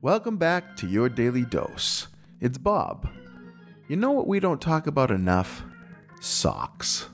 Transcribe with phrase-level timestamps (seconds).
[0.00, 2.08] Welcome back to your daily dose.
[2.40, 3.08] It's Bob.
[3.88, 5.62] You know what we don't talk about enough?
[6.20, 7.08] Socks.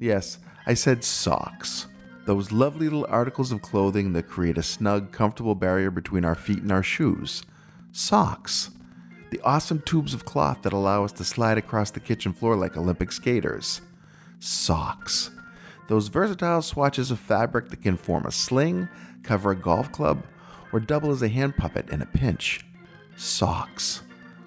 [0.00, 1.86] Yes, I said socks.
[2.24, 6.62] Those lovely little articles of clothing that create a snug, comfortable barrier between our feet
[6.62, 7.44] and our shoes.
[7.92, 8.70] Socks.
[9.30, 12.76] The awesome tubes of cloth that allow us to slide across the kitchen floor like
[12.76, 13.80] Olympic skaters.
[14.40, 15.30] Socks.
[15.88, 18.88] Those versatile swatches of fabric that can form a sling,
[19.22, 20.24] cover a golf club,
[20.76, 22.60] or double as a hand puppet in a pinch.
[23.16, 24.02] Socks.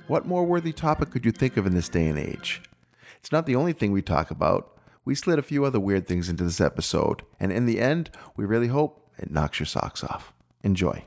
[0.06, 2.62] What more worthy topic could you think of in this day and age?
[3.18, 4.78] It's not the only thing we talk about.
[5.06, 8.46] We slid a few other weird things into this episode, and in the end, we
[8.46, 10.32] really hope it knocks your socks off.
[10.64, 11.04] Enjoy.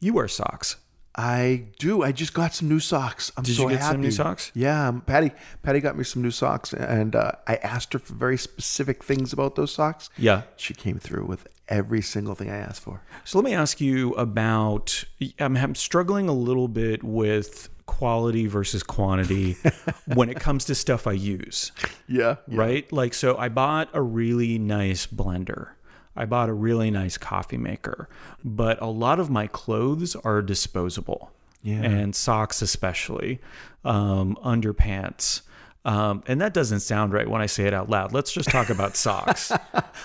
[0.00, 0.76] You wear socks.
[1.16, 2.02] I do.
[2.02, 3.32] I just got some new socks.
[3.38, 3.94] I'm Did so you get happy.
[3.94, 4.52] some new socks?
[4.54, 5.30] Yeah, um, Patty.
[5.62, 9.32] Patty got me some new socks, and uh, I asked her for very specific things
[9.32, 10.10] about those socks.
[10.18, 10.42] Yeah.
[10.56, 13.02] She came through with every single thing I ask for.
[13.24, 15.04] So let me ask you about.
[15.38, 19.56] I'm, I'm struggling a little bit with quality versus quantity
[20.14, 21.72] when it comes to stuff I use.
[22.08, 22.36] Yeah.
[22.48, 22.90] Right?
[22.92, 25.70] Like, so I bought a really nice blender.
[26.16, 28.08] I bought a really nice coffee maker,
[28.44, 31.32] but a lot of my clothes are disposable.
[31.62, 31.82] Yeah.
[31.82, 33.40] And socks, especially,
[33.84, 35.40] um, underpants.
[35.86, 38.12] Um, and that doesn't sound right when I say it out loud.
[38.14, 39.52] Let's just talk about socks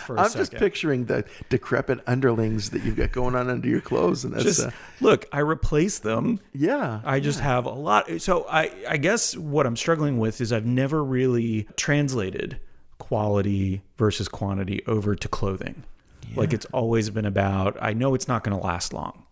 [0.05, 0.39] for a I'm second.
[0.41, 4.43] just picturing the decrepit underlings that you've got going on under your clothes, and that's
[4.43, 6.41] Just uh, look, I replace them.
[6.53, 6.99] yeah.
[7.05, 8.19] I just have a lot.
[8.21, 12.59] So I, I guess what I'm struggling with is I've never really translated
[12.97, 15.83] quality versus quantity over to clothing.
[16.35, 19.23] Like it's always been about, I know it's not going to last long.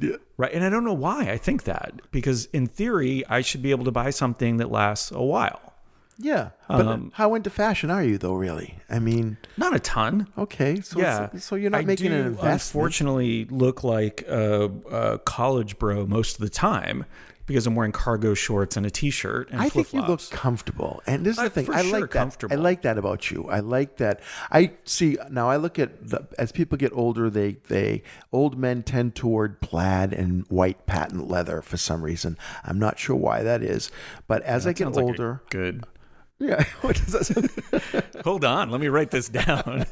[0.00, 0.16] yeah.
[0.36, 0.52] Right.
[0.52, 3.84] And I don't know why I think that because in theory, I should be able
[3.84, 5.73] to buy something that lasts a while.
[6.18, 6.50] Yeah.
[6.68, 8.34] But Um, how into fashion are you, though?
[8.34, 8.78] Really?
[8.88, 10.28] I mean, Not a ton.
[10.38, 10.80] okay.
[10.80, 11.30] So yeah.
[11.38, 12.62] so, you're not I making do, an investment.
[12.62, 17.04] Unfortunately, look like a, a college bro most of the time
[17.46, 21.24] because I'm wearing cargo shorts and a t-shirt and I think you look comfortable, and
[21.26, 21.70] this is the thing.
[21.70, 22.46] I sure like that.
[22.50, 23.46] I like that about you.
[23.48, 24.20] I like that.
[24.50, 25.50] I see now.
[25.50, 30.12] I look at the, as people get older, they they old men tend toward plaid
[30.12, 32.38] and white patent leather for some reason.
[32.64, 33.90] I'm not sure why that is,
[34.26, 35.84] but as I get Sounds like older, good.
[36.38, 36.64] Yeah.
[36.80, 38.04] What does that sound?
[38.24, 39.86] Hold on, let me write this down.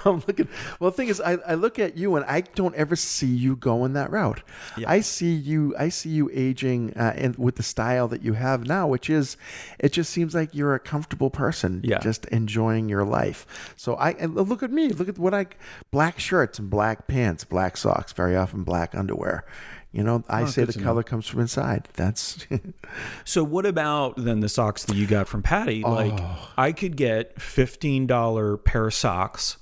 [0.04, 0.48] I'm looking.
[0.78, 3.56] Well, the thing is, I, I look at you and I don't ever see you
[3.56, 4.42] going that route.
[4.76, 4.90] Yeah.
[4.90, 5.74] I see you.
[5.78, 9.36] I see you aging uh, and with the style that you have now, which is,
[9.78, 11.98] it just seems like you're a comfortable person, Yeah.
[11.98, 13.72] just enjoying your life.
[13.76, 14.88] So I and look at me.
[14.90, 15.46] Look at what I
[15.90, 19.44] black shirts and black pants, black socks, very often black underwear.
[19.92, 21.88] You know, I say the color comes from inside.
[21.94, 22.46] That's
[23.24, 25.82] so, what about then the socks that you got from Patty?
[25.82, 26.48] Like, Oh.
[26.56, 29.56] I could get fifteen dollar pair of socks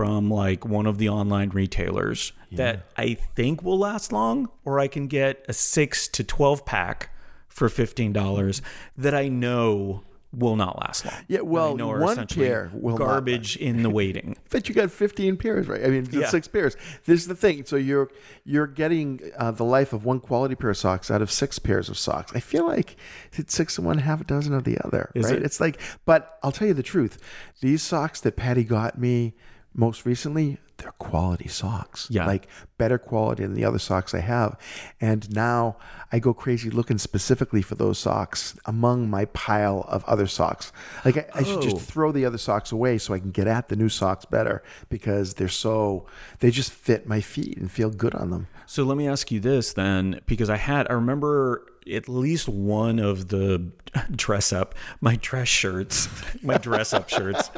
[0.00, 4.88] from like one of the online retailers that I think will last long, or I
[4.88, 7.10] can get a six to twelve pack
[7.48, 8.62] for fifteen dollars
[8.96, 10.02] that I know
[10.32, 11.14] will not last long.
[11.28, 14.36] Yeah, well, one pair will garbage in the waiting.
[14.50, 15.84] But you got 15 pairs, right?
[15.84, 16.28] I mean, Yeah.
[16.28, 16.76] six pairs.
[17.04, 17.64] This is the thing.
[17.66, 18.08] So you're
[18.44, 21.90] you're getting uh, the life of one quality pair of socks out of six pairs
[21.90, 22.32] of socks.
[22.34, 22.96] I feel like
[23.34, 25.34] it's six of one, half a dozen of the other, Is right?
[25.36, 25.42] it?
[25.42, 27.18] It's like, but I'll tell you the truth.
[27.60, 29.34] These socks that Patty got me
[29.74, 32.06] most recently, they're quality socks.
[32.10, 32.26] Yeah.
[32.26, 32.48] Like
[32.78, 34.56] better quality than the other socks I have.
[35.00, 35.76] And now
[36.10, 40.72] I go crazy looking specifically for those socks among my pile of other socks.
[41.04, 41.78] Like I, I should just Oh.
[41.80, 45.34] throw the other socks away so I can get at the new socks better because
[45.34, 46.06] they're so
[46.40, 48.46] they just fit my feet and feel good on them.
[48.66, 52.98] So let me ask you this then, because I had, I remember at least one
[52.98, 53.70] of the
[54.12, 56.08] dress up, my dress shirts,
[56.42, 57.50] my dress up shirts.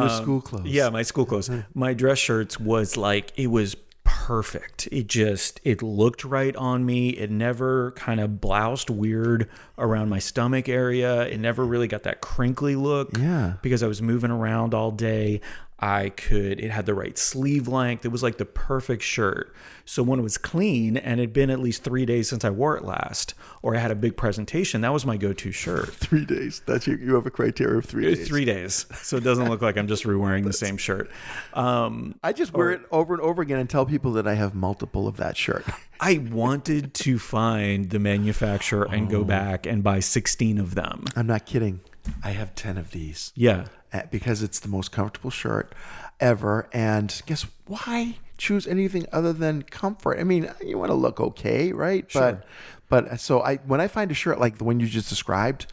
[0.00, 0.62] Your school clothes.
[0.62, 1.50] Um, Yeah, my school clothes.
[1.74, 4.88] My dress shirts was like, it was perfect.
[4.92, 7.10] It just, it looked right on me.
[7.10, 9.48] It never kind of bloused weird
[9.78, 11.22] around my stomach area.
[11.26, 13.16] It never really got that crinkly look.
[13.18, 13.54] Yeah.
[13.62, 15.40] Because I was moving around all day.
[15.78, 18.06] I could, it had the right sleeve length.
[18.06, 19.54] It was like the perfect shirt.
[19.84, 22.76] So when it was clean and it'd been at least three days since I wore
[22.76, 25.88] it last, or I had a big presentation, that was my go to shirt.
[25.94, 26.62] Three days.
[26.66, 28.26] That's your, you have a criteria of three days.
[28.26, 28.86] Three days.
[28.94, 31.10] So it doesn't look like I'm just re-wearing the same shirt.
[31.52, 34.54] Um, I just wear it over and over again and tell people that I have
[34.54, 35.64] multiple of that shirt.
[36.00, 41.04] I wanted to find the manufacturer and go back and buy 16 of them.
[41.14, 41.80] I'm not kidding.
[42.22, 43.32] I have 10 of these.
[43.34, 43.66] Yeah.
[44.04, 45.74] Uh, because it's the most comfortable shirt
[46.20, 46.68] ever.
[46.72, 50.18] And guess why choose anything other than comfort?
[50.18, 52.06] I mean, you want to look okay, right?
[52.12, 52.44] But
[52.88, 55.66] but so I when I find a shirt like the one you just described,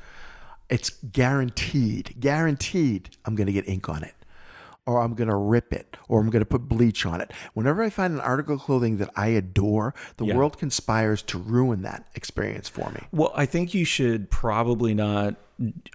[0.70, 4.14] it's guaranteed, guaranteed I'm going to get ink on it.
[4.86, 7.32] or I'm going to rip it or I'm going to put bleach on it.
[7.54, 10.36] Whenever I find an article of clothing that I adore, the Yeah.
[10.36, 13.00] world conspires to ruin that experience for me.
[13.14, 15.36] Well, I think you should probably not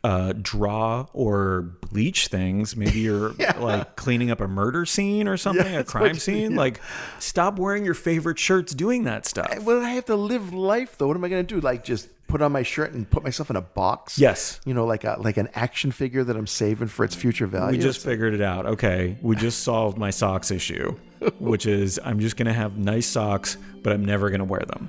[0.05, 2.77] uh, draw or bleach things.
[2.77, 6.55] Maybe you're like cleaning up a murder scene or something, a that's what crime scene.
[6.55, 6.81] Like,
[7.19, 9.63] stop wearing your favorite shirts doing that stuff.
[9.63, 11.09] Well, I have to live life though.
[11.09, 11.61] What am I going to do?
[11.61, 14.19] Like just put on my shirt and put myself in a box?
[14.19, 14.61] Yes.
[14.65, 17.79] You know, like a like an action figure that I'm saving for its future value.
[17.79, 18.67] We just figured it out.
[18.67, 20.97] Okay, we just solved my socks issue,
[21.39, 24.89] which is I'm just gonna have nice socks, but I'm never gonna wear them.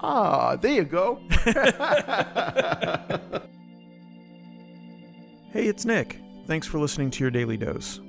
[0.00, 1.20] ah, there you go.
[5.50, 6.20] Hey, it's Nick.
[6.46, 8.00] Thanks for listening to your daily dose.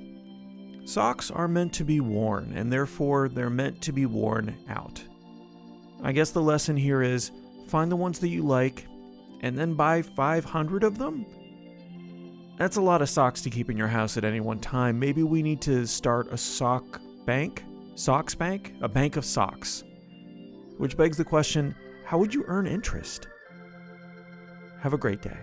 [0.84, 5.02] Socks are meant to be worn, and therefore they're meant to be worn out.
[6.02, 7.30] I guess the lesson here is
[7.66, 8.86] find the ones that you like
[9.40, 11.24] and then buy 500 of them?
[12.58, 14.98] That's a lot of socks to keep in your house at any one time.
[14.98, 17.64] Maybe we need to start a sock bank?
[17.94, 18.74] Socks bank?
[18.82, 19.82] A bank of socks.
[20.76, 23.28] Which begs the question how would you earn interest?
[24.80, 25.38] Have a great day.